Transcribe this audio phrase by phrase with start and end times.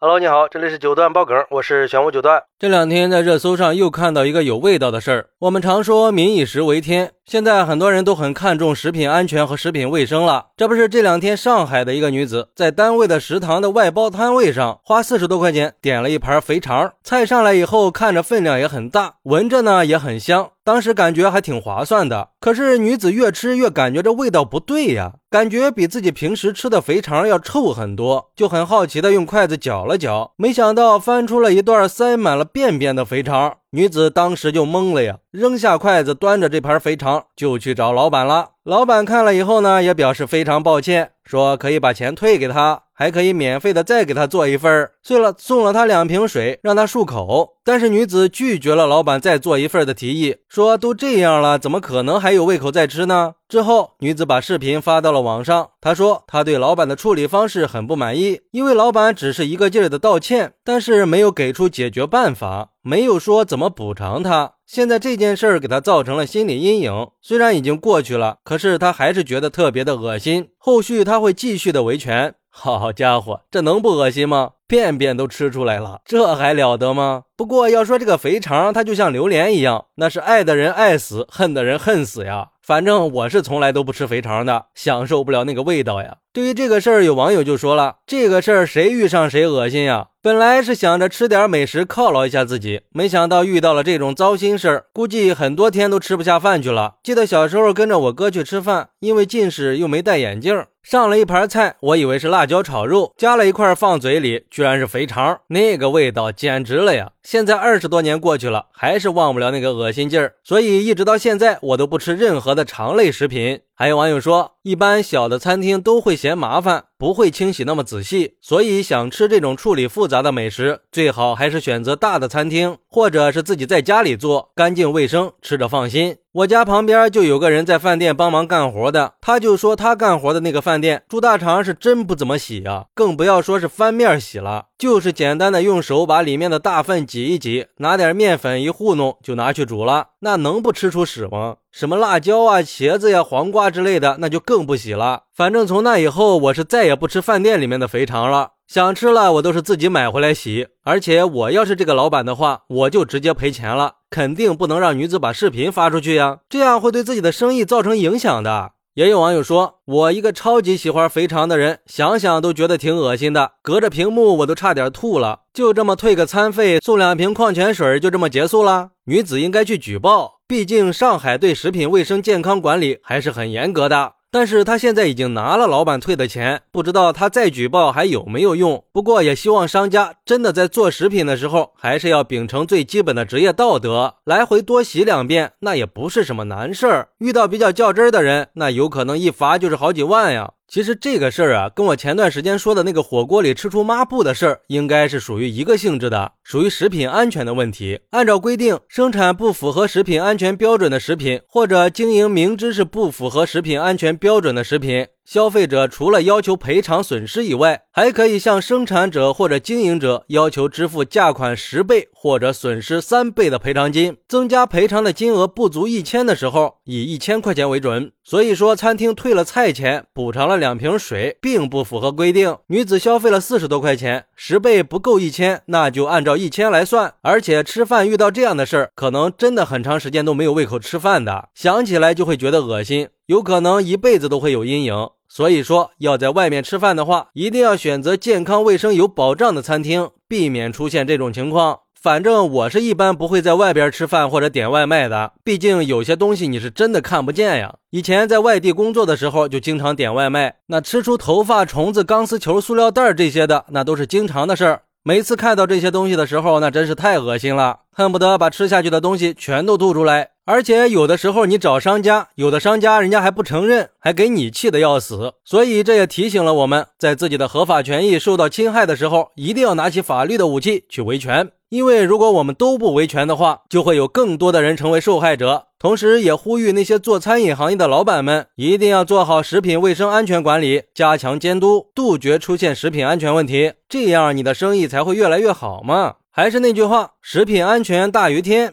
[0.00, 2.40] Hello，你好，这里是九段爆梗，我是玄武九段。
[2.56, 5.30] 这两天在热搜上又看到一个有味道的事儿。
[5.40, 10.50] 我们常说民以食为天，现在很多人都很看重食品安全和食品卫生了。
[10.56, 22.28] 这不是这两天上海的一个女子在单位的食堂的外包摊位上花四十多块钱点了一盘肥肠，菜上来以后看着分量也很大，闻着呢也很香，当时感觉还挺划算的。
[22.38, 29.86] 可是女子越吃越感觉这味道不对呀，感觉比自己平时吃的肥肠要臭很多，就很好奇的用筷子搅。
[29.86, 38.50] 了搅，没想到翻出了一段塞满了便便的肥肠，女子当时就懵了呀，扔下筷子，端着这盘肥肠就去找老板了。
[38.62, 44.90] 老板看了以后呢，也表示非常抱歉，说可以把钱退给他，还可以免费的再给他做一份儿。
[45.04, 47.58] 碎了，送了他两瓶水，让他漱口。
[47.64, 53.34] 但是女子拒绝了老板再做一份儿的提议，说都这样了，怎么可能还有胃口再吃呢？
[53.48, 55.70] 之后，女子把视频发到了网上。
[55.80, 64.54] 她说，她对老板的处理方式很不满意，因为老板只是一个劲儿的道歉，但是没有给出解决办法，没有说怎么补偿他。
[64.66, 70.48] 现在这件事儿给他造成了心理阴影，虽然已经过去了，可是他还是觉得特别的恶心。
[70.58, 72.34] 后续他会继续的维权。
[72.50, 74.52] 好家伙，这能不恶心吗？
[74.66, 77.22] 便便都吃出来了，这还了得吗？
[77.36, 82.48] 不过要说这个肥肠，它就像榴莲一样，那是爱的人爱死，恨的人恨死呀。
[82.62, 86.18] 反正我是从来都不吃肥肠的，享受不了那个味道呀。
[86.38, 90.10] 对于这个事儿，有网友就说了：“这个事儿谁遇上谁恶心呀？
[90.22, 107.10] 本来是想着吃点美食犒劳一下自己，没想到遇到了这种糟心事儿，估计很多天都吃不下饭去了。”记得小时候跟着我哥去吃饭，因为近视又没戴眼镜，上了一盘菜，我以为是辣椒炒肉，夹了一块放嘴里，居然是肥肠，那个味道简直了呀！
[107.24, 113.62] 现在二十多年过去了，还是忘不了那个恶心劲儿，所以一直到现在，我都不吃任何的肠类食品。
[113.80, 126.16] 还有网友说，一般小的餐厅都会嫌麻烦，不会清洗那么仔细，所以想吃这种处理复杂的美食，最好还是选择大的餐厅，或者是自己在家里做，干净卫生，吃着放心。
[126.32, 141.58] 我家旁边就有个人在饭店帮忙干活的，他就说他干活的那个饭店猪大肠是真不怎么洗呀，更不要说是翻面洗了，就是简单的用手把里面的大粪挤一挤，拿点面粉一糊弄就拿去煮了，那能不吃出屎吗？
[141.70, 145.24] 什么辣椒啊、茄子呀、黄瓜之类的，那就更不洗了。
[145.38, 148.54] 反正从那以后，我是再也不吃饭店里面的肥肠了。
[148.66, 150.66] 想吃了，我都是自己买回来洗。
[150.82, 158.72] 而且我要是这个老板的话，我就直接赔钱了，肯定不能让女子把视频发出去呀，这样会对自己的生意造成影响的。
[158.94, 165.42] 也有网友说，我一个超级喜欢肥肠的人，想想都觉得挺恶心的，隔着屏幕我都差点吐了。
[165.54, 168.88] 就这么退个餐费，送两瓶矿泉水，就这么结束了？
[169.04, 174.14] 女子应该去举报，毕竟上海对食品卫生健康管理还是很严格的。
[174.30, 178.84] 但是他现在已经拿了老板退的钱，不知道他再举报还有没有用。
[178.92, 187.08] 不过也希望商家真的在做食品的时候，还是要秉承最基本的职业道德，来回多洗两遍，那也不是什么难事儿。
[187.18, 190.52] 遇到比较较真儿的人，那有可能一罚就是好几万呀。
[190.70, 198.00] 其实这个事儿啊，跟我前段时间说的那个火锅里吃出抹布的事儿，应该是属于一个性质的，属于食品安全的问题。
[198.10, 205.06] 按照规定，生产不符合食品安全标准的食品，或者经营明知是不符合食品安全标准的食品。
[205.28, 214.16] 消费者除了要求赔偿损失以外，还可以向生产者或者经营者要求支付价款十倍或者损失三倍的赔偿金。
[214.26, 218.10] 增加赔偿的金额不足一千的时候，以一千块钱为准。
[218.24, 222.56] 所以说，餐厅退了菜钱，补偿了两瓶水，并不符合规定。
[222.68, 227.12] 女子消费了四十多块钱，十倍不够一千，那就按照一千来算。
[227.20, 235.10] 而且吃饭遇到这样的事儿，可能真的很长时间都没有胃口吃饭的，想起来就会觉得恶心，有可能一辈子都会有阴影。
[235.28, 241.80] 所以说，要在外面吃饭的话，一定要选择健康卫生有保障的餐厅，避免出现这种情况。
[242.00, 247.74] 反正我是一般不会在外边吃饭或者点外卖的，毕竟有些东西你是真的看不见呀。
[247.90, 254.80] 以前在外地工作的时候，就经常点外卖，那吃出头发、虫子、钢丝球、塑料袋这些的，那都是经常的事儿。
[255.02, 260.30] 每次看到这些东西的时候，那真是太恶心了，恨不得把吃下去的东西全都吐出来。
[260.50, 265.34] 而且有的时候你找商家，有的商家人家还不承认，还给你气得要死。
[265.44, 271.50] 所以这也提醒了我们，在自己的合法权益受到侵害的时候，一定要拿起法律的武器去维权。
[271.68, 275.66] 因为如果我们都不维权的话，就会有更多的人成为受害者。
[275.78, 286.14] 同时，也呼吁那些做餐饮行业的老板们，一定要做好食品卫生安全管理，加强监督，杜绝出现食品安全问题，这样你的生意才会越来越好嘛。
[286.30, 288.72] 还是那句话，食品安全大于天。